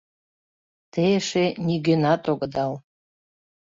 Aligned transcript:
—Те 0.91 1.03
эше 1.17 1.45
нигӧнат 1.65 2.23
огыдал. 2.31 2.73